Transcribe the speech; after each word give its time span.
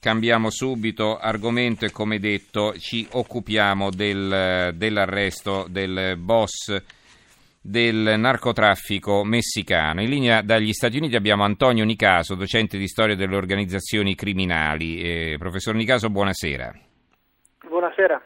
Cambiamo 0.00 0.48
subito 0.48 1.18
argomento 1.18 1.84
e 1.84 1.90
come 1.90 2.18
detto 2.18 2.72
ci 2.78 3.06
occupiamo 3.10 3.90
del, 3.90 4.72
dell'arresto 4.74 5.66
del 5.68 6.16
boss 6.16 6.74
del 7.60 8.14
narcotraffico 8.18 9.22
messicano. 9.24 10.00
In 10.00 10.08
linea 10.08 10.40
dagli 10.40 10.72
Stati 10.72 10.96
Uniti 10.96 11.16
abbiamo 11.16 11.44
Antonio 11.44 11.84
Nicaso, 11.84 12.34
docente 12.34 12.78
di 12.78 12.88
storia 12.88 13.14
delle 13.14 13.36
organizzazioni 13.36 14.14
criminali. 14.14 15.02
Eh, 15.02 15.36
professor 15.38 15.74
Nicaso, 15.74 16.08
buonasera. 16.08 16.72
Buonasera. 17.68 18.22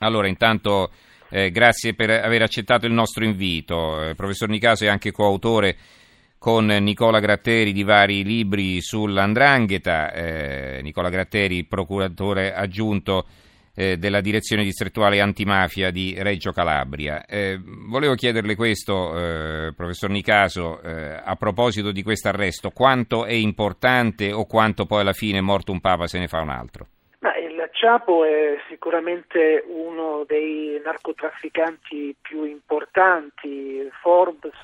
Allora, 0.00 0.28
intanto 0.28 0.90
eh, 1.30 1.50
grazie 1.50 1.94
per 1.94 2.10
aver 2.10 2.42
accettato 2.42 2.84
il 2.84 2.92
nostro 2.92 3.24
invito. 3.24 4.02
Eh, 4.02 4.14
professor 4.14 4.50
Nicaso 4.50 4.84
è 4.84 4.88
anche 4.88 5.12
coautore 5.12 5.78
con 6.38 6.66
Nicola 6.66 7.20
Gratteri 7.20 7.72
di 7.72 7.82
vari 7.82 8.24
libri 8.24 8.80
sull'andrangheta, 8.80 10.12
eh, 10.12 10.80
Nicola 10.82 11.08
Gratteri, 11.08 11.64
procuratore 11.64 12.54
aggiunto 12.54 13.26
eh, 13.76 13.98
della 13.98 14.20
direzione 14.20 14.64
distrettuale 14.64 15.20
antimafia 15.20 15.90
di 15.90 16.14
Reggio 16.18 16.50
Calabria. 16.50 17.24
Eh, 17.26 17.60
volevo 17.62 18.14
chiederle 18.14 18.56
questo, 18.56 19.18
eh, 19.18 19.72
professor 19.76 20.08
Nicaso, 20.08 20.80
eh, 20.80 21.20
a 21.22 21.36
proposito 21.36 21.92
di 21.92 22.02
questo 22.02 22.28
arresto, 22.28 22.70
quanto 22.70 23.26
è 23.26 23.32
importante 23.32 24.32
o 24.32 24.46
quanto 24.46 24.86
poi 24.86 25.02
alla 25.02 25.12
fine 25.12 25.40
morto 25.42 25.72
un 25.72 25.80
papa 25.80 26.06
se 26.06 26.18
ne 26.18 26.26
fa 26.26 26.40
un 26.40 26.48
altro? 26.48 26.86
Il 27.38 27.68
Ciapo 27.72 28.24
è 28.24 28.56
sicuramente 28.68 29.62
uno 29.68 30.24
dei 30.26 30.80
narcotrafficanti 30.82 32.16
più 32.22 32.44
importanti, 32.44 33.86
Forbes 34.00 34.54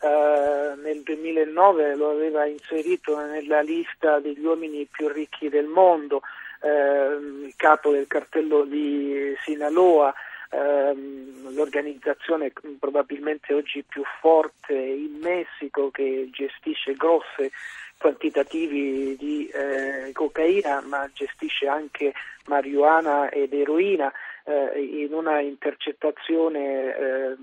eh, 0.00 0.74
nel 0.82 1.02
2009 1.02 1.96
lo 1.96 2.10
aveva 2.10 2.44
inserito 2.46 3.18
nella 3.18 3.60
lista 3.60 4.18
degli 4.18 4.44
uomini 4.44 4.86
più 4.90 5.08
ricchi 5.08 5.48
del 5.48 5.66
mondo, 5.66 6.22
eh, 6.62 7.46
il 7.46 7.54
capo 7.56 7.90
del 7.90 8.06
cartello 8.06 8.64
di 8.64 9.34
Sinaloa, 9.42 10.14
ehm, 10.50 11.54
l'organizzazione 11.54 12.52
probabilmente 12.78 13.54
oggi 13.54 13.84
più 13.86 14.02
forte 14.20 14.74
in 14.74 15.18
Messico 15.20 15.90
che 15.90 16.28
gestisce 16.30 16.94
grosse 16.94 17.50
quantitativi 17.98 19.16
di 19.16 19.48
eh, 19.48 20.12
cocaina 20.12 20.82
ma 20.82 21.08
gestisce 21.12 21.66
anche 21.66 22.12
marijuana 22.46 23.30
ed 23.30 23.52
eroina 23.54 24.12
eh, 24.44 24.80
in 24.80 25.12
una 25.12 25.40
intercettazione 25.40 26.96
eh, 26.96 27.36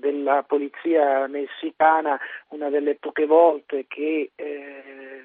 della 0.00 0.42
polizia 0.42 1.26
messicana 1.28 2.18
una 2.48 2.68
delle 2.68 2.96
poche 2.96 3.26
volte 3.26 3.84
che 3.86 4.32
eh, 4.34 5.24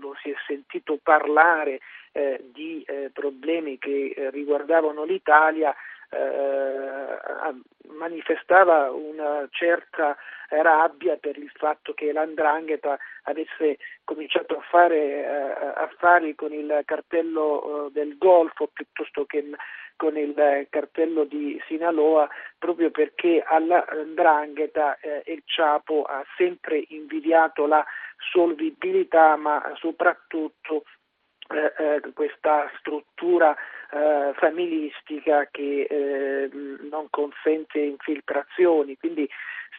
lo 0.00 0.14
si 0.22 0.30
è 0.30 0.34
sentito 0.46 0.98
parlare 1.02 1.80
eh, 2.12 2.40
di 2.52 2.82
eh, 2.86 3.10
problemi 3.12 3.78
che 3.78 4.14
eh, 4.16 4.30
riguardavano 4.30 5.04
l'Italia 5.04 5.74
eh, 6.10 7.18
manifestava 7.94 8.90
una 8.90 9.46
certa 9.50 10.16
rabbia 10.48 11.16
per 11.16 11.38
il 11.38 11.50
fatto 11.54 11.94
che 11.94 12.12
l'Andrangheta 12.12 12.98
avesse 13.22 13.78
cominciato 14.04 14.58
a 14.58 14.60
fare 14.68 14.96
eh, 14.96 15.72
affari 15.76 16.34
con 16.34 16.52
il 16.52 16.82
cartello 16.84 17.88
del 17.92 18.18
Golfo 18.18 18.68
piuttosto 18.70 19.24
che 19.24 19.42
con 20.02 20.16
il 20.18 20.66
cartello 20.68 21.22
di 21.22 21.62
Sinaloa 21.68 22.28
proprio 22.58 22.90
perché 22.90 23.40
all'Andrangheta 23.46 24.98
eh, 24.98 25.22
il 25.26 25.44
Ciapo 25.44 26.02
ha 26.02 26.24
sempre 26.36 26.82
invidiato 26.88 27.66
la 27.66 27.86
solvibilità 28.32 29.36
ma 29.36 29.62
soprattutto 29.76 30.82
eh, 31.50 31.72
eh, 31.78 32.12
questa 32.14 32.68
struttura 32.80 33.54
eh, 33.54 34.32
familistica 34.34 35.46
che 35.48 35.86
eh, 35.88 36.50
non 36.90 37.06
consente 37.08 37.78
infiltrazioni, 37.78 38.96
quindi 38.96 39.28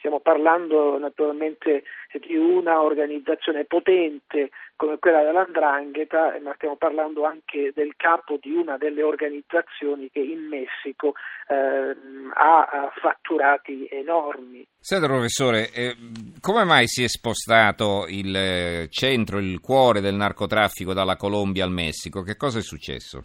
stiamo 0.04 0.20
parlando 0.20 1.00
naturalmente 1.00 1.84
di 2.20 2.36
una 2.36 2.82
organizzazione 2.82 3.64
potente 3.64 4.50
come 4.76 5.00
quella 5.00 5.24
dell'Andrangheta, 5.24 6.38
ma 6.44 6.52
stiamo 6.56 6.76
parlando 6.76 7.24
anche 7.24 7.72
del 7.74 7.94
capo 7.96 8.38
di 8.42 8.52
una 8.52 8.76
delle 8.76 9.02
organizzazioni 9.02 10.10
che 10.12 10.20
in 10.20 10.50
Messico 10.50 11.14
eh, 11.48 11.96
ha 12.34 12.92
fatturati 13.00 13.88
enormi. 13.90 14.68
Senta 14.78 15.08
professore, 15.08 15.72
eh, 15.72 15.96
come 16.42 16.66
mai 16.66 16.86
si 16.90 17.04
è 17.04 17.08
spostato 17.08 18.06
il 18.10 18.36
eh, 18.36 18.88
centro, 18.90 19.40
il 19.40 19.62
cuore 19.62 20.02
del 20.02 20.16
narcotraffico 20.16 20.94
dalla 20.94 21.16
Colombia 21.16 21.64
al 21.64 21.72
Messico? 21.72 22.24
Che 22.24 22.36
cosa 22.36 22.60
è 22.60 22.62
successo? 22.62 23.24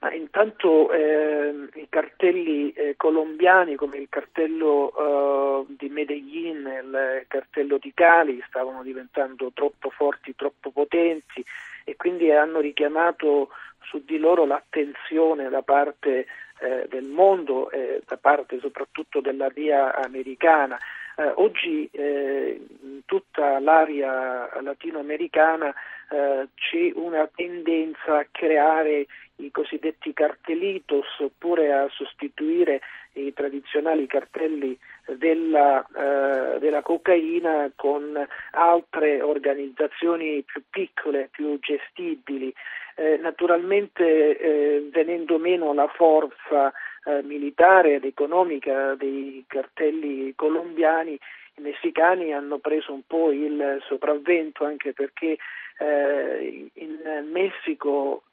Ma 0.00 0.14
intanto 0.14 0.90
eh, 0.92 1.68
i 1.74 1.86
cartelli 1.90 2.72
eh, 2.72 2.94
colombiani 2.96 3.74
come 3.74 3.98
il 3.98 4.08
cartello 4.08 5.66
eh, 5.68 5.74
di 5.76 5.90
Medellin 5.90 6.66
e 6.66 6.78
il 6.80 7.24
cartello 7.28 7.76
di 7.76 7.92
Cali 7.92 8.42
stavano 8.48 8.82
diventando 8.82 9.50
troppo 9.52 9.90
forti, 9.90 10.34
troppo 10.34 10.70
potenti 10.70 11.44
e 11.84 11.96
quindi 11.96 12.30
hanno 12.30 12.60
richiamato 12.60 13.50
su 13.82 14.02
di 14.02 14.18
loro 14.18 14.46
l'attenzione 14.46 15.50
da 15.50 15.60
parte 15.60 16.26
eh, 16.60 16.86
del 16.88 17.04
mondo 17.04 17.70
e 17.70 18.02
da 18.06 18.16
parte 18.16 18.58
soprattutto 18.58 19.20
della 19.20 19.48
via 19.48 19.94
americana. 19.94 20.78
Eh, 21.16 21.32
oggi 21.36 21.88
eh, 21.92 22.60
in 22.82 23.02
tutta 23.04 23.58
l'area 23.58 24.48
latinoamericana 24.60 25.74
c'è 26.10 26.90
una 26.96 27.30
tendenza 27.32 28.18
a 28.18 28.26
creare 28.32 29.06
i 29.36 29.50
cosiddetti 29.50 30.12
cartelitos 30.12 31.06
oppure 31.18 31.72
a 31.72 31.88
sostituire 31.88 32.80
i 33.14 33.32
tradizionali 33.32 34.06
cartelli 34.06 34.78
della, 35.06 35.84
eh, 35.84 36.58
della, 36.58 36.82
cocaina 36.82 37.70
con 37.74 38.16
altre 38.52 39.20
organizzazioni 39.22 40.42
più 40.42 40.62
piccole, 40.70 41.28
più 41.30 41.58
gestibili. 41.58 42.52
Eh, 42.96 43.16
naturalmente 43.16 44.36
eh, 44.38 44.88
venendo 44.92 45.38
meno 45.38 45.72
la 45.72 45.88
forza 45.88 46.72
eh, 47.04 47.22
militare 47.22 47.94
ed 47.94 48.04
economica 48.04 48.94
dei 48.94 49.44
cartelli 49.46 50.34
colombiani, 50.34 51.18
i 51.56 51.60
messicani 51.60 52.32
hanno 52.32 52.58
preso 52.58 52.92
un 52.92 53.02
po' 53.06 53.32
il 53.32 53.82
sopravvento 53.86 54.64
anche 54.64 54.92
perché 54.92 55.36
eh, 55.78 56.70
in 56.74 57.28
Messico 57.30 58.24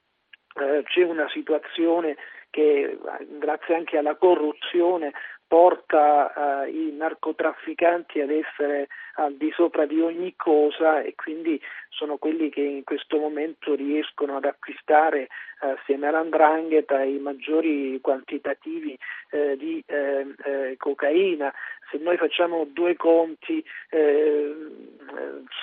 eh, 0.56 0.84
c'è 0.84 1.04
una 1.04 1.30
situazione 1.30 2.18
che 2.50 2.98
grazie 3.38 3.76
anche 3.76 3.98
alla 3.98 4.16
corruzione 4.16 5.14
porta 5.48 6.66
eh, 6.66 6.70
i 6.70 6.92
narcotrafficanti 6.92 8.20
ad 8.20 8.30
essere 8.30 8.88
al 9.16 9.36
di 9.36 9.52
sopra 9.56 9.86
di 9.86 10.00
ogni 10.00 10.36
cosa 10.36 11.02
e 11.02 11.16
quindi 11.16 11.60
sono 11.90 12.18
quelli 12.18 12.50
che 12.50 12.62
in 12.62 12.84
questo 12.84 13.18
momento 13.18 13.74
riescono 13.74 14.38
ad 14.38 14.46
acquistare 14.46 15.30
eh, 15.62 15.70
assieme 15.70 16.08
all'andrangheta 16.08 17.02
i 17.04 17.18
maggiori 17.18 18.00
quantitativi 18.02 18.98
eh, 19.32 19.58
di 19.58 19.84
eh, 19.88 20.28
eh, 20.44 20.76
cocaina. 20.78 21.52
Se 21.90 21.98
noi 21.98 22.18
facciamo 22.18 22.68
due 22.70 22.96
conti 22.98 23.64
eh, 23.90 24.56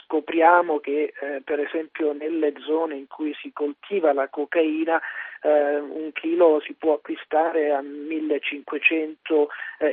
scopriamo 0.05 0.81
che 0.81 1.13
per 1.45 1.61
esempio 1.61 2.13
nelle 2.13 2.55
zone 2.61 2.95
in 2.95 3.07
cui 3.07 3.35
si 3.35 3.53
coltiva 3.53 4.15
la 4.15 4.29
cocaina 4.29 5.01
eh, 5.45 5.79
un 5.79 6.11
chilo 6.13 6.61
si 6.65 6.73
può 6.73 6.95
acquistare 6.95 7.71
a 7.71 7.83
1500 7.83 9.43
eh, 9.45 9.49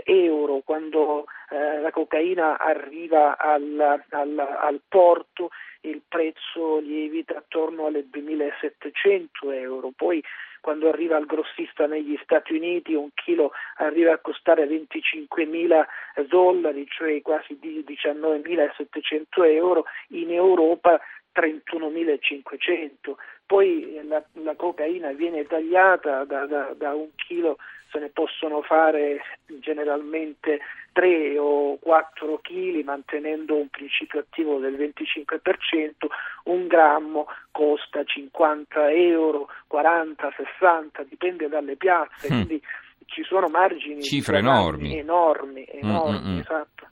euro, 0.05 0.61
quando 0.63 1.25
eh, 1.49 1.79
la 1.79 1.91
cocaina 1.91 2.57
arriva 2.57 3.37
al, 3.37 4.03
al, 4.09 4.39
al 4.39 4.81
porto 4.87 5.49
il 5.81 6.01
prezzo 6.07 6.79
lievita 6.79 7.37
attorno 7.37 7.87
alle 7.87 8.07
2700 8.09 9.51
euro, 9.51 9.91
poi 9.95 10.23
quando 10.61 10.87
arriva 10.89 11.17
al 11.17 11.25
grossista 11.25 11.87
negli 11.87 12.17
Stati 12.21 12.53
Uniti 12.53 12.93
un 12.93 13.09
chilo 13.15 13.51
arriva 13.77 14.13
a 14.13 14.19
costare 14.19 14.67
25 14.67 15.45
mila 15.45 15.85
dollari, 16.27 16.85
cioè 16.87 17.19
quasi 17.21 17.57
19.700 17.59 19.23
euro, 19.45 19.85
in 20.09 20.31
Europa 20.31 21.01
31.500, 21.33 23.15
poi 23.45 23.99
la, 24.03 24.23
la, 24.33 24.55
cocaina 24.55 25.11
viene 25.13 25.45
tagliata 25.45 26.23
da, 26.25 26.45
da, 26.45 26.73
da, 26.75 26.93
un 26.93 27.09
chilo, 27.15 27.57
se 27.91 27.99
ne 27.99 28.09
possono 28.09 28.61
fare 28.61 29.21
generalmente 29.59 30.59
3 30.93 31.37
o 31.37 31.77
4 31.79 32.39
chili 32.41 32.83
mantenendo 32.83 33.55
un 33.55 33.67
principio 33.67 34.19
attivo 34.19 34.59
del 34.59 34.75
25%, 34.75 36.07
un 36.45 36.67
grammo 36.67 37.27
costa 37.51 38.03
50 38.03 38.91
euro, 38.91 39.47
40, 39.67 40.33
60, 40.59 41.03
dipende 41.03 41.47
dalle 41.47 41.75
piazze, 41.75 42.27
mm. 42.27 42.29
quindi 42.29 42.61
ci 43.05 43.23
sono 43.23 43.47
margini 43.47 44.01
cifre 44.01 44.37
enormi 44.37 44.97
enormi, 44.97 45.65
enormi 45.69 46.17
mm, 46.17 46.23
mm, 46.23 46.35
mm. 46.35 46.39
esatto. 46.39 46.87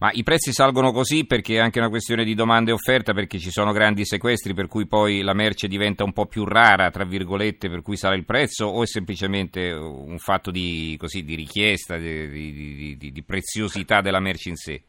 Ma 0.00 0.10
i 0.12 0.22
prezzi 0.22 0.52
salgono 0.52 0.92
così 0.92 1.24
perché 1.24 1.54
è 1.54 1.60
anche 1.60 1.78
una 1.78 1.88
questione 1.88 2.24
di 2.24 2.34
domanda 2.34 2.70
e 2.70 2.74
offerta, 2.74 3.12
perché 3.12 3.38
ci 3.38 3.50
sono 3.50 3.72
grandi 3.72 4.04
sequestri 4.04 4.52
per 4.52 4.66
cui 4.66 4.86
poi 4.86 5.22
la 5.22 5.34
merce 5.34 5.68
diventa 5.68 6.04
un 6.04 6.12
po' 6.12 6.26
più 6.26 6.44
rara, 6.44 6.90
tra 6.90 7.04
virgolette, 7.04 7.70
per 7.70 7.80
cui 7.80 7.96
sale 7.96 8.16
il 8.16 8.24
prezzo, 8.24 8.66
o 8.66 8.82
è 8.82 8.86
semplicemente 8.86 9.70
un 9.70 10.18
fatto 10.18 10.50
di, 10.50 10.96
così, 10.98 11.24
di 11.24 11.34
richiesta, 11.36 11.96
di, 11.96 12.28
di, 12.28 12.96
di, 12.98 13.12
di 13.12 13.22
preziosità 13.22 14.00
della 14.00 14.20
merce 14.20 14.48
in 14.48 14.56
sé? 14.56 14.82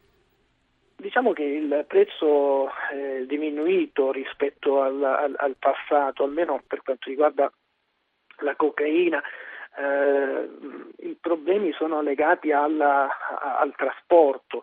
Diciamo 0.96 1.32
che 1.32 1.44
il 1.44 1.84
prezzo 1.86 2.68
è 2.68 3.24
diminuito 3.26 4.10
rispetto 4.10 4.82
al, 4.82 5.02
al, 5.02 5.34
al 5.36 5.56
passato, 5.58 6.24
almeno 6.24 6.62
per 6.66 6.82
quanto 6.82 7.08
riguarda 7.08 7.52
la 8.38 8.56
cocaina. 8.56 9.22
Eh, 9.78 11.06
I 11.08 11.16
problemi 11.20 11.72
sono 11.72 12.00
legati 12.00 12.50
alla, 12.50 13.08
al 13.60 13.74
trasporto 13.76 14.62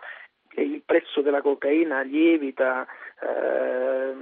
il 0.61 0.81
prezzo 0.85 1.21
della 1.21 1.41
cocaina 1.41 2.01
lievita 2.01 2.85
eh, 3.21 4.13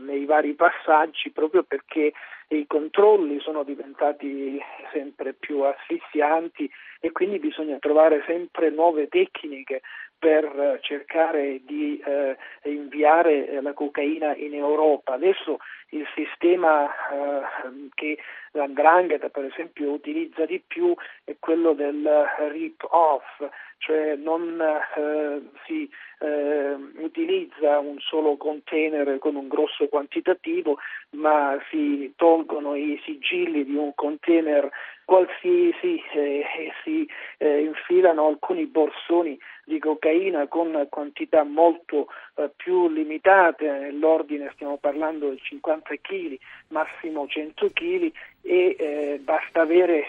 nei 0.00 0.24
vari 0.24 0.54
passaggi 0.54 1.30
proprio 1.30 1.62
perché 1.62 2.12
i 2.48 2.66
controlli 2.66 3.38
sono 3.40 3.62
diventati 3.62 4.60
sempre 4.92 5.34
più 5.34 5.60
asfissianti 5.60 6.68
e 7.00 7.12
quindi 7.12 7.38
bisogna 7.38 7.78
trovare 7.78 8.22
sempre 8.26 8.70
nuove 8.70 9.08
tecniche 9.08 9.82
per 10.18 10.78
cercare 10.82 11.60
di 11.64 11.98
eh, 12.04 12.36
inviare 12.64 13.58
la 13.62 13.72
cocaina 13.72 14.36
in 14.36 14.54
Europa. 14.54 15.14
Adesso 15.14 15.58
il 15.90 16.06
sistema 16.14 16.86
eh, 16.86 17.88
che 17.94 18.18
l'Andrangheta 18.52 19.30
per 19.30 19.44
esempio 19.44 19.92
utilizza 19.92 20.44
di 20.44 20.62
più 20.64 20.94
è 21.24 21.36
quello 21.38 21.72
del 21.72 22.06
rip-off, 22.50 23.48
cioè 23.80 24.14
non 24.16 24.60
eh, 24.60 25.40
si 25.66 25.88
eh, 26.20 26.74
utilizza 26.98 27.78
un 27.78 27.98
solo 27.98 28.36
container 28.36 29.18
con 29.18 29.36
un 29.36 29.48
grosso 29.48 29.88
quantitativo, 29.88 30.76
ma 31.12 31.58
si 31.70 32.12
tolgono 32.16 32.74
i 32.74 33.00
sigilli 33.04 33.64
di 33.64 33.74
un 33.74 33.94
container 33.94 34.70
qualsiasi 35.06 36.00
eh, 36.12 36.40
e 36.40 36.72
si 36.84 37.08
eh, 37.38 37.62
infilano 37.62 38.26
alcuni 38.26 38.66
borsoni 38.66 39.38
di 39.64 39.78
cocaina 39.78 40.46
con 40.46 40.86
quantità 40.90 41.42
molto 41.42 42.08
eh, 42.36 42.50
più 42.54 42.88
limitate, 42.88 43.66
nell'ordine 43.66 44.50
stiamo 44.54 44.76
parlando 44.76 45.30
di 45.30 45.40
50 45.42 45.94
kg, 46.02 46.38
massimo 46.68 47.26
100 47.26 47.70
kg 47.72 48.12
e 48.42 48.76
eh, 48.78 49.20
basta 49.22 49.62
avere 49.62 50.04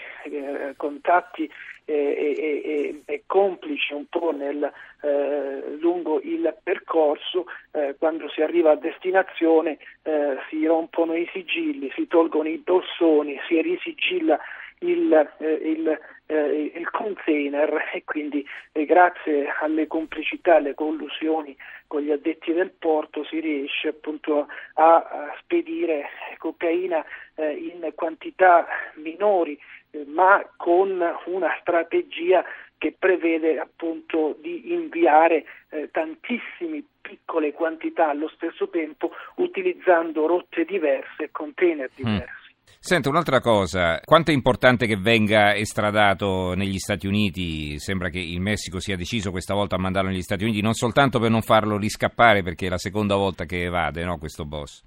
contatti 0.76 1.50
e, 1.84 1.94
e, 1.94 3.02
e, 3.04 3.21
complici 3.32 3.94
un 3.94 4.04
po' 4.10 4.30
nel, 4.30 4.70
eh, 5.00 5.76
lungo 5.78 6.20
il 6.20 6.54
percorso, 6.62 7.46
eh, 7.70 7.96
quando 7.98 8.28
si 8.28 8.42
arriva 8.42 8.72
a 8.72 8.76
destinazione 8.76 9.78
eh, 10.02 10.36
si 10.50 10.66
rompono 10.66 11.14
i 11.14 11.26
sigilli, 11.32 11.90
si 11.94 12.06
tolgono 12.08 12.50
i 12.50 12.60
dossoni, 12.62 13.40
si 13.48 13.58
risigilla 13.62 14.38
il, 14.80 15.30
eh, 15.38 15.50
il, 15.50 15.98
eh, 16.26 16.72
il 16.74 16.90
container. 16.90 17.88
E 17.94 18.04
quindi 18.04 18.46
eh, 18.72 18.84
grazie 18.84 19.48
alle 19.60 19.86
complicità, 19.86 20.56
alle 20.56 20.74
collusioni 20.74 21.56
con 21.86 22.02
gli 22.02 22.10
addetti 22.10 22.52
del 22.52 22.70
porto 22.70 23.24
si 23.24 23.40
riesce 23.40 23.88
appunto 23.88 24.46
a, 24.74 24.94
a 24.96 25.34
spedire 25.40 26.08
cocaina 26.36 27.02
in 27.36 27.90
quantità 27.94 28.66
minori 28.96 29.58
ma 30.06 30.42
con 30.56 31.02
una 31.26 31.56
strategia 31.60 32.44
che 32.82 32.96
prevede 32.98 33.60
appunto 33.60 34.36
di 34.40 34.72
inviare 34.72 35.44
eh, 35.70 35.88
tantissime 35.92 36.82
piccole 37.00 37.52
quantità 37.52 38.08
allo 38.08 38.28
stesso 38.34 38.68
tempo 38.70 39.12
utilizzando 39.36 40.26
rotte 40.26 40.64
diverse 40.64 41.22
e 41.22 41.30
container 41.30 41.88
mm. 41.88 41.94
diversi. 41.94 42.50
Mm. 42.50 42.76
Senta, 42.80 43.08
un'altra 43.08 43.38
cosa, 43.38 44.00
quanto 44.04 44.32
è 44.32 44.34
importante 44.34 44.86
che 44.86 44.96
venga 44.96 45.54
estradato 45.54 46.54
negli 46.54 46.78
Stati 46.78 47.06
Uniti? 47.06 47.78
Sembra 47.78 48.08
che 48.08 48.18
il 48.18 48.40
Messico 48.40 48.80
sia 48.80 48.96
deciso 48.96 49.30
questa 49.30 49.54
volta 49.54 49.76
a 49.76 49.78
mandarlo 49.78 50.10
negli 50.10 50.22
Stati 50.22 50.42
Uniti, 50.42 50.60
non 50.60 50.72
soltanto 50.72 51.20
per 51.20 51.30
non 51.30 51.42
farlo 51.42 51.78
riscappare, 51.78 52.42
perché 52.42 52.66
è 52.66 52.68
la 52.68 52.78
seconda 52.78 53.14
volta 53.14 53.44
che 53.44 53.62
evade 53.62 54.02
no, 54.02 54.18
questo 54.18 54.44
boss. 54.44 54.82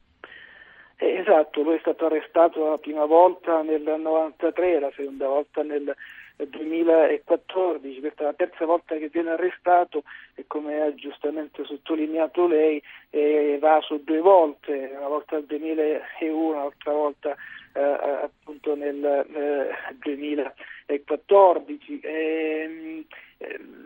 Eh, 0.97 1.19
esatto, 1.19 1.61
lui 1.61 1.75
è 1.75 1.79
stato 1.79 2.07
arrestato 2.07 2.69
la 2.69 2.77
prima 2.77 3.05
volta 3.05 3.61
nel 3.61 3.79
1993, 3.79 4.79
la 4.81 4.91
seconda 4.93 5.27
volta 5.27 5.61
nel 5.63 5.95
2014, 6.37 7.99
questa 7.99 8.23
è 8.23 8.25
la 8.25 8.33
terza 8.33 8.65
volta 8.65 8.97
che 8.97 9.09
viene 9.09 9.31
arrestato 9.31 10.03
e 10.35 10.43
come 10.47 10.81
ha 10.81 10.93
giustamente 10.93 11.63
sottolineato 11.63 12.47
lei 12.47 12.81
è 13.09 13.17
evaso 13.17 13.97
due 13.97 14.19
volte, 14.19 14.93
una 14.97 15.07
volta 15.07 15.37
nel 15.37 15.45
2001, 15.45 16.49
un'altra 16.49 16.91
volta 16.91 17.35
eh, 17.73 17.81
appunto 17.81 18.75
nel 18.75 19.03
eh, 19.03 19.95
2014. 19.99 21.99
E, 22.01 23.05
ehm, 23.37 23.85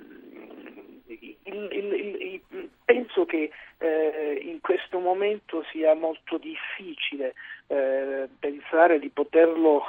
il, 1.44 1.69
il, 1.72 2.42
il, 2.52 2.69
penso 2.86 3.25
che 3.25 3.52
eh, 3.80 4.40
in 4.44 4.60
questo 4.62 5.00
momento 5.00 5.63
sia 5.72 5.94
molto 5.94 6.38
difficile 6.38 7.34
eh, 7.68 8.28
pensare 8.69 9.00
di 9.00 9.10
poterlo 9.10 9.83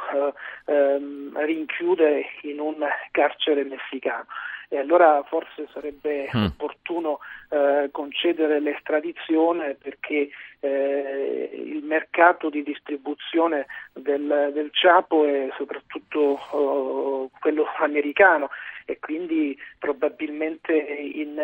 eh, 0.66 0.72
ehm, 0.72 1.38
rinchiudere 1.44 2.24
in 2.42 2.60
un 2.60 2.76
carcere 3.10 3.64
messicano 3.64 4.26
e 4.72 4.78
allora 4.78 5.22
forse 5.24 5.66
sarebbe 5.72 6.30
mm. 6.34 6.44
opportuno 6.44 7.18
eh, 7.50 7.88
concedere 7.90 8.60
l'estradizione 8.60 9.74
perché 9.74 10.28
eh, 10.60 11.50
il 11.52 11.82
mercato 11.82 12.48
di 12.48 12.62
distribuzione 12.62 13.66
del, 13.92 14.50
del 14.54 14.70
Ciapo 14.72 15.26
è 15.26 15.48
soprattutto 15.56 16.38
oh, 16.52 17.30
quello 17.40 17.66
americano 17.78 18.50
e 18.84 19.00
quindi 19.00 19.58
probabilmente 19.78 20.72
in, 20.72 21.36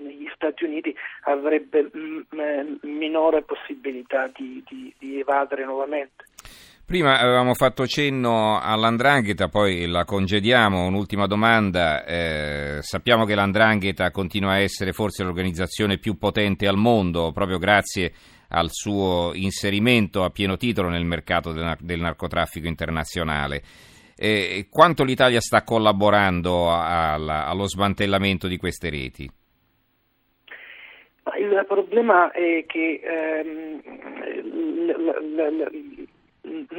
negli 0.00 0.30
Stati 0.34 0.64
Uniti 0.64 0.96
avrebbe 1.24 1.90
m- 1.92 2.24
m- 2.30 2.78
minore 2.82 3.42
possibilità 3.42 4.30
di, 4.34 4.64
di, 4.66 4.92
di 4.98 5.20
evadere 5.20 5.66
nuovamente. 5.66 6.24
Prima 6.90 7.20
avevamo 7.20 7.54
fatto 7.54 7.86
cenno 7.86 8.58
all'andrangheta, 8.60 9.46
poi 9.46 9.86
la 9.86 10.04
congediamo. 10.04 10.86
Un'ultima 10.86 11.28
domanda. 11.28 12.04
Eh, 12.04 12.78
sappiamo 12.80 13.24
che 13.26 13.36
l'andrangheta 13.36 14.10
continua 14.10 14.54
a 14.54 14.58
essere 14.58 14.90
forse 14.90 15.22
l'organizzazione 15.22 15.98
più 15.98 16.18
potente 16.18 16.66
al 16.66 16.76
mondo, 16.76 17.30
proprio 17.30 17.58
grazie 17.58 18.12
al 18.48 18.70
suo 18.70 19.30
inserimento 19.34 20.24
a 20.24 20.30
pieno 20.30 20.56
titolo 20.56 20.88
nel 20.88 21.04
mercato 21.04 21.52
del, 21.52 21.76
del 21.78 22.00
narcotraffico 22.00 22.66
internazionale. 22.66 23.62
Eh, 24.16 24.66
quanto 24.68 25.04
l'Italia 25.04 25.40
sta 25.40 25.62
collaborando 25.62 26.72
alla, 26.74 27.46
allo 27.46 27.68
smantellamento 27.68 28.48
di 28.48 28.56
queste 28.56 28.90
reti? 28.90 29.30
Il 31.38 31.64
problema 31.68 32.32
è 32.32 32.64
che 32.66 33.00
ehm, 33.04 33.80
l, 34.42 34.86
l, 34.86 35.36
l, 35.36 35.89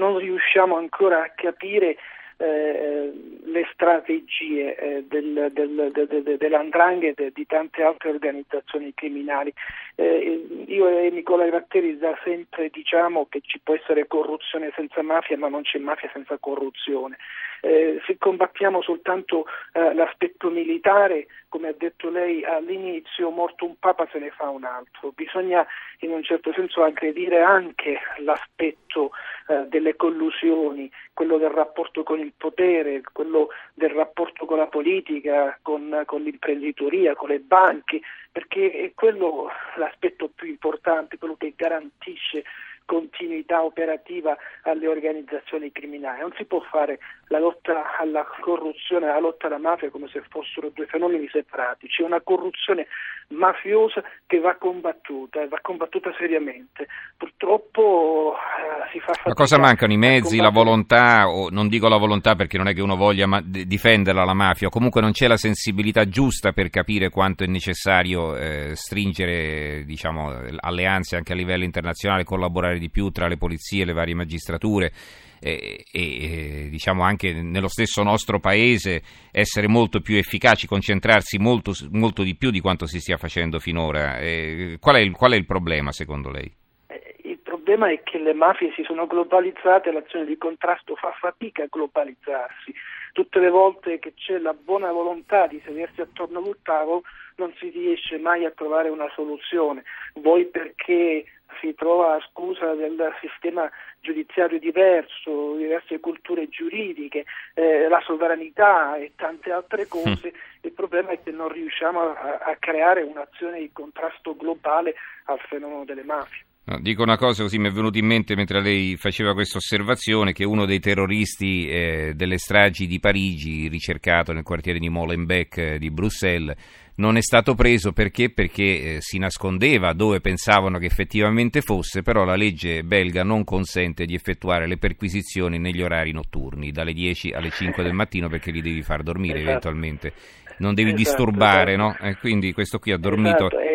non 0.01 0.17
riusciamo 0.17 0.77
ancora 0.77 1.21
a 1.21 1.31
capire 1.35 1.95
eh, 2.37 3.13
le 3.43 3.69
strategie 3.71 4.75
eh, 4.75 5.03
del, 5.07 5.49
del, 5.51 5.91
del, 5.91 6.37
dell'andrangheta 6.37 7.21
e 7.21 7.31
di 7.31 7.45
tante 7.45 7.83
altre 7.83 8.09
organizzazioni 8.09 8.95
criminali. 8.95 9.53
Eh, 9.93 10.65
io 10.65 10.87
e 10.87 11.11
Nicola 11.11 11.45
Gratteri 11.45 11.99
da 11.99 12.17
sempre 12.23 12.69
diciamo 12.69 13.27
che 13.29 13.41
ci 13.45 13.59
può 13.59 13.75
essere 13.75 14.07
corruzione 14.07 14.71
senza 14.75 15.03
mafia, 15.03 15.37
ma 15.37 15.49
non 15.49 15.61
c'è 15.61 15.77
mafia 15.77 16.09
senza 16.11 16.37
corruzione. 16.39 17.17
Eh, 17.61 18.01
se 18.05 18.17
combattiamo 18.17 18.81
soltanto 18.81 19.45
eh, 19.73 19.93
l'aspetto 19.93 20.49
militare, 20.49 21.27
come 21.47 21.67
ha 21.67 21.73
detto 21.77 22.09
lei 22.09 22.43
all'inizio, 22.43 23.29
morto 23.29 23.65
un 23.65 23.75
papa 23.77 24.07
se 24.11 24.19
ne 24.19 24.31
fa 24.31 24.49
un 24.49 24.63
altro. 24.63 25.11
Bisogna 25.13 25.65
in 25.99 26.11
un 26.11 26.23
certo 26.23 26.51
senso 26.53 26.83
aggredire 26.83 27.41
anche 27.41 27.99
l'aspetto 28.17 29.11
eh, 29.47 29.65
delle 29.67 29.95
collusioni, 29.95 30.91
quello 31.13 31.37
del 31.37 31.51
rapporto 31.51 32.03
con 32.03 32.19
il 32.19 32.33
potere, 32.35 33.01
quello 33.13 33.49
del 33.75 33.91
rapporto 33.91 34.45
con 34.45 34.57
la 34.57 34.67
politica, 34.67 35.57
con, 35.61 36.01
con 36.05 36.23
l'imprenditoria, 36.23 37.15
con 37.15 37.29
le 37.29 37.39
banche, 37.39 38.01
perché 38.31 38.71
è 38.71 38.91
quello 38.95 39.49
l'aspetto 39.75 40.29
più 40.33 40.47
importante, 40.47 41.17
quello 41.17 41.35
che 41.35 41.53
garantisce 41.55 42.43
continuità 42.91 43.63
operativa 43.63 44.35
alle 44.63 44.85
organizzazioni 44.85 45.71
criminali. 45.71 46.19
Non 46.19 46.33
si 46.35 46.43
può 46.43 46.59
fare 46.59 46.99
la 47.27 47.39
lotta 47.39 47.97
alla 47.97 48.27
corruzione 48.41 49.05
e 49.05 49.09
la 49.09 49.19
lotta 49.21 49.47
alla 49.47 49.57
mafia 49.57 49.89
come 49.89 50.09
se 50.09 50.21
fossero 50.27 50.71
due 50.73 50.87
fenomeni 50.87 51.29
separati. 51.31 51.87
C'è 51.87 52.03
una 52.03 52.19
corruzione 52.19 52.87
mafiosa 53.31 54.03
che 54.27 54.39
va 54.39 54.55
combattuta 54.55 55.41
e 55.41 55.47
va 55.47 55.59
combattuta 55.61 56.13
seriamente. 56.17 56.87
Purtroppo 57.15 58.33
eh, 58.35 58.91
si 58.91 58.99
fa 58.99 59.13
fatica. 59.13 59.29
Ma 59.29 59.33
cosa 59.35 59.57
mancano? 59.57 59.93
I 59.93 59.97
mezzi, 59.97 60.37
la 60.37 60.49
volontà, 60.49 61.29
o 61.29 61.49
non 61.49 61.69
dico 61.69 61.87
la 61.87 61.97
volontà 61.97 62.35
perché 62.35 62.57
non 62.57 62.67
è 62.67 62.73
che 62.73 62.81
uno 62.81 62.97
voglia 62.97 63.25
ma- 63.25 63.41
difenderla 63.41 64.25
la 64.25 64.33
mafia, 64.33 64.67
comunque 64.67 64.99
non 64.99 65.11
c'è 65.11 65.27
la 65.27 65.37
sensibilità 65.37 66.09
giusta 66.09 66.51
per 66.51 66.69
capire 66.69 67.09
quanto 67.09 67.45
è 67.45 67.47
necessario 67.47 68.35
eh, 68.35 68.75
stringere 68.75 69.83
diciamo, 69.85 70.33
alleanze 70.59 71.15
anche 71.15 71.31
a 71.31 71.35
livello 71.35 71.63
internazionale, 71.63 72.25
collaborare 72.25 72.79
di 72.81 72.89
più 72.89 73.09
tra 73.11 73.27
le 73.27 73.37
polizie 73.37 73.83
e 73.83 73.85
le 73.85 73.93
varie 73.93 74.15
magistrature 74.15 74.91
e, 75.39 75.85
e 75.91 76.67
diciamo 76.69 77.03
anche 77.03 77.33
nello 77.33 77.67
stesso 77.67 78.03
nostro 78.03 78.39
paese 78.39 79.01
essere 79.31 79.67
molto 79.67 80.01
più 80.01 80.17
efficaci, 80.17 80.67
concentrarsi 80.67 81.37
molto, 81.39 81.71
molto 81.91 82.23
di 82.23 82.35
più 82.35 82.51
di 82.51 82.59
quanto 82.59 82.85
si 82.85 82.99
stia 82.99 83.17
facendo 83.17 83.59
finora. 83.59 84.17
Eh, 84.19 84.77
qual, 84.79 84.97
è 84.97 84.99
il, 84.99 85.11
qual 85.11 85.31
è 85.31 85.35
il 85.35 85.45
problema 85.45 85.91
secondo 85.91 86.29
lei? 86.29 86.51
Eh, 86.87 87.15
il 87.23 87.39
problema 87.39 87.91
è 87.91 88.01
che 88.03 88.19
le 88.19 88.33
mafie 88.33 88.71
si 88.75 88.83
sono 88.83 89.07
globalizzate 89.07 89.89
e 89.89 89.93
l'azione 89.93 90.25
di 90.25 90.37
contrasto 90.37 90.95
fa 90.95 91.11
fatica 91.19 91.63
a 91.63 91.67
globalizzarsi. 91.69 92.73
Tutte 93.11 93.39
le 93.39 93.49
volte 93.49 93.99
che 93.99 94.13
c'è 94.13 94.37
la 94.37 94.53
buona 94.53 94.91
volontà 94.91 95.47
di 95.47 95.61
sedersi 95.65 96.01
attorno 96.01 96.39
al 96.39 96.57
tavolo 96.63 97.03
non 97.35 97.53
si 97.57 97.69
riesce 97.69 98.17
mai 98.17 98.45
a 98.45 98.51
trovare 98.51 98.89
una 98.89 99.09
soluzione, 99.13 99.83
voi 100.15 100.45
perché 100.45 101.25
si 101.59 101.73
trova 101.75 102.15
a 102.15 102.27
scusa 102.29 102.73
del 102.75 103.13
sistema 103.19 103.69
giudiziario 103.99 104.59
diverso, 104.59 105.55
diverse 105.55 105.99
culture 105.99 106.47
giuridiche, 106.49 107.25
eh, 107.53 107.87
la 107.87 108.01
sovranità 108.05 108.95
e 108.95 109.11
tante 109.15 109.51
altre 109.51 109.87
cose, 109.87 110.31
mm. 110.33 110.61
il 110.61 110.71
problema 110.71 111.09
è 111.09 111.21
che 111.21 111.31
non 111.31 111.49
riusciamo 111.49 111.99
a, 111.99 112.39
a 112.43 112.55
creare 112.57 113.01
un'azione 113.01 113.59
di 113.59 113.71
contrasto 113.71 114.35
globale 114.35 114.95
al 115.25 115.39
fenomeno 115.39 115.83
delle 115.83 116.03
mafie. 116.03 116.45
No, 116.63 116.79
dico 116.79 117.01
una 117.01 117.17
cosa 117.17 117.41
così 117.41 117.57
mi 117.57 117.69
è 117.69 117.71
venuto 117.71 117.97
in 117.97 118.05
mente 118.05 118.35
mentre 118.35 118.61
lei 118.61 118.95
faceva 118.95 119.33
questa 119.33 119.57
osservazione 119.57 120.31
che 120.31 120.45
uno 120.45 120.65
dei 120.65 120.79
terroristi 120.79 121.67
eh, 121.67 122.13
delle 122.15 122.37
stragi 122.37 122.85
di 122.85 122.99
Parigi 122.99 123.67
ricercato 123.67 124.31
nel 124.31 124.43
quartiere 124.43 124.77
di 124.77 124.87
Molenbeek 124.87 125.57
eh, 125.57 125.79
di 125.79 125.89
Bruxelles 125.89 126.55
non 126.95 127.17
è 127.17 127.21
stato 127.21 127.55
preso 127.55 127.93
perché? 127.93 128.29
Perché 128.29 128.63
eh, 128.63 128.97
si 128.99 129.17
nascondeva 129.17 129.93
dove 129.93 130.21
pensavano 130.21 130.77
che 130.77 130.85
effettivamente 130.85 131.61
fosse, 131.61 132.03
però 132.03 132.25
la 132.25 132.35
legge 132.35 132.83
belga 132.83 133.23
non 133.23 133.43
consente 133.43 134.05
di 134.05 134.13
effettuare 134.13 134.67
le 134.67 134.77
perquisizioni 134.77 135.57
negli 135.57 135.81
orari 135.81 136.11
notturni, 136.11 136.71
dalle 136.71 136.93
10 136.93 137.31
alle 137.31 137.49
5 137.49 137.81
del 137.81 137.93
mattino 137.93 138.29
perché 138.29 138.51
li 138.51 138.61
devi 138.61 138.83
far 138.83 139.01
dormire 139.01 139.39
esatto. 139.39 139.49
eventualmente, 139.49 140.13
non 140.59 140.75
devi 140.75 140.89
esatto, 140.89 141.03
disturbare, 141.03 141.73
esatto. 141.73 142.03
no? 142.03 142.09
E 142.09 142.17
quindi 142.17 142.53
questo 142.53 142.77
qui 142.77 142.91
ha 142.91 142.97
dormito... 142.97 143.47
Esatto, 143.47 143.69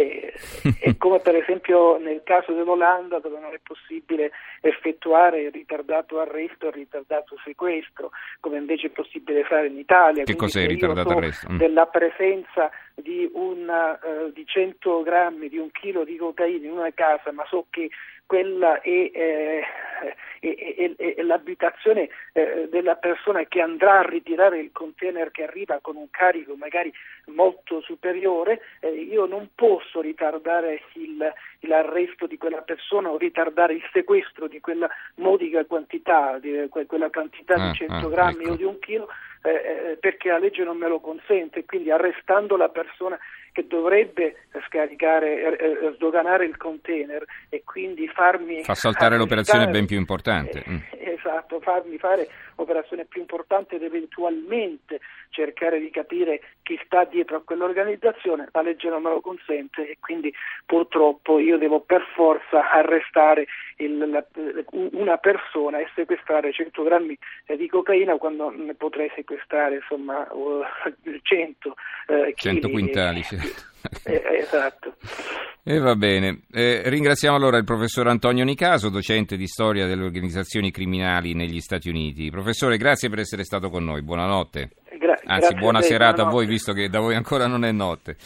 è 0.81 0.97
come 0.99 1.21
per 1.21 1.37
esempio 1.37 1.99
nel 1.99 2.23
caso 2.25 2.53
dell'Olanda 2.53 3.19
dove 3.19 3.39
non 3.39 3.53
è 3.53 3.61
possibile 3.63 4.33
effettuare 4.61 5.43
il 5.43 5.53
ritardato 5.53 6.19
arresto 6.21 6.67
e 6.67 6.69
il 6.69 6.75
ritardato 6.75 7.37
sequestro, 7.45 8.11
come 8.41 8.59
invece 8.59 8.89
è 8.89 8.91
possibile 8.91 9.45
fare 9.45 9.69
in 9.69 9.79
Italia. 9.79 10.25
Che 10.25 10.37
cos'è 10.37 10.63
il 10.63 10.69
ritardato 10.69 11.11
arresto? 11.11 11.53
Mm. 11.53 11.59
Della 11.59 11.87
presenza 11.87 12.71
di, 12.95 13.29
una, 13.35 13.99
uh, 14.03 14.33
di 14.33 14.45
100 14.47 15.03
grammi, 15.03 15.49
di 15.49 15.59
un 15.59 15.71
chilo 15.71 16.05
di 16.05 16.17
cocaina 16.17 16.67
in 16.67 16.73
una 16.73 16.93
casa, 16.95 17.31
ma 17.33 17.45
so 17.49 17.67
che 17.71 17.91
quella 18.27 18.81
è, 18.81 18.89
eh, 18.89 19.63
è, 20.41 20.95
è, 20.97 21.15
è 21.15 21.23
l'abitazione 21.23 22.09
eh, 22.33 22.69
della 22.71 22.97
persona 22.97 23.45
che 23.45 23.61
andrà 23.61 24.01
a 24.01 24.09
ritirare 24.09 24.59
il 24.59 24.71
container 24.73 25.31
che 25.31 25.45
arriva 25.45 25.79
con 25.81 25.97
un 25.97 26.11
carico 26.11 26.57
magari 26.57 26.93
molto 27.27 27.81
superiore, 27.81 28.61
eh, 28.81 28.91
io 28.91 29.27
non 29.27 29.51
posso 29.55 30.01
ritardare 30.01 30.83
il, 30.95 31.33
l'arresto 31.61 32.27
di 32.27 32.37
quella 32.37 32.63
persona 32.63 33.11
o 33.11 33.17
ritardare 33.17 33.75
il 33.75 33.89
sequestro 33.93 34.49
di 34.49 34.61
quella 34.61 34.89
modica 35.17 35.65
quantità, 35.65 36.39
di 36.39 36.69
quella 36.69 37.11
quantità 37.11 37.55
ah, 37.55 37.71
di 37.71 37.77
100 37.79 37.95
ah, 37.95 38.09
grammi 38.09 38.45
ecco. 38.45 38.53
o 38.53 38.57
di 38.57 38.65
un 38.65 38.79
chilo, 38.81 39.09
eh, 39.43 39.51
eh, 39.51 39.97
perché 39.99 40.29
la 40.29 40.39
legge 40.39 40.65
non 40.65 40.77
me 40.77 40.89
lo 40.89 41.01
consente, 41.01 41.65
quindi 41.65 41.91
arrestando 41.91 42.57
la 42.57 42.69
persona 42.69 43.19
che 43.57 43.67
dovrebbe 43.67 44.45
scaricare, 44.67 45.57
eh, 45.59 45.87
eh, 45.87 45.93
sdoganare 45.95 46.45
il 46.45 46.59
container 46.59 47.25
e 47.49 47.63
quindi 47.65 48.07
farmi... 48.07 48.63
Fa 48.63 48.75
saltare 48.75 49.17
l'operazione 49.17 49.69
ben 49.69 49.87
più 49.87 49.97
importante. 49.97 50.63
Mm. 50.69 50.77
Esatto, 50.91 51.59
farmi 51.61 51.97
fare 51.97 52.29
operazione 52.57 53.07
più 53.07 53.23
importante 53.23 53.77
ed 53.77 53.83
eventualmente 53.83 55.01
cercare 55.31 55.81
di 55.81 55.89
capire 55.89 56.43
chi 56.67 56.77
sta 56.85 57.05
dietro 57.05 57.37
a 57.37 57.43
quell'organizzazione, 57.45 58.49
la 58.51 58.61
legge 58.61 58.89
non 58.89 59.01
me 59.01 59.11
lo 59.11 59.21
consente 59.21 59.89
e 59.89 59.99
quindi 60.01 60.35
purtroppo 60.67 61.39
io 61.39 61.59
devo 61.59 61.79
per 61.79 62.05
forza 62.13 62.73
arrestare 62.73 63.47
il, 63.77 63.97
la, 63.99 64.27
una 64.73 65.17
persona 65.19 65.79
e 65.79 65.89
sequestrare 65.95 66.53
100 66.53 66.83
grammi 66.83 67.17
di 67.57 67.69
cocaina 67.69 68.17
quando 68.17 68.51
ne 68.51 68.75
potrei 68.75 69.13
sequestrare 69.15 69.77
insomma 69.77 70.27
100 70.27 71.75
eh, 72.09 72.35
100 72.35 72.69
quintali, 72.69 73.23
certo. 73.23 73.63
eh, 74.11 74.23
esatto. 74.33 74.95
E 75.63 75.79
va 75.79 75.95
bene. 75.95 76.43
Eh, 76.53 76.83
ringraziamo 76.85 77.37
allora 77.37 77.59
il 77.59 77.65
professor 77.65 78.09
Antonio 78.09 78.45
Nicaso, 78.45 78.89
docente 78.89 79.37
di 79.37 79.47
storia 79.47 79.87
delle 79.87 80.03
organizzazioni 80.03 80.73
criminali 80.73 81.35
negli 81.35 81.61
Stati 81.61 81.89
Uniti. 81.89 82.29
Professore, 82.31 82.77
grazie 82.77 83.09
per 83.09 83.21
essere 83.21 83.45
stato 83.45 83.69
con 83.69 83.85
noi. 83.85 84.03
Buonanotte. 84.03 84.71
Anzi, 85.27 85.55
buona 85.55 85.79
a 85.79 85.81
te, 85.81 85.89
serata 85.89 86.23
a 86.23 86.31
voi, 86.31 86.47
visto 86.47 86.73
che 86.73 86.89
da 86.89 87.01
voi 87.01 87.15
ancora 87.15 87.47
non 87.47 87.65
è 87.65 87.73
notte. 87.73 88.17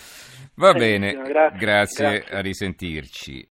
Va 0.55 0.73
bene, 0.73 1.13
grazie, 1.13 1.59
grazie, 1.59 2.11
grazie. 2.19 2.37
a 2.37 2.41
risentirci. 2.41 3.49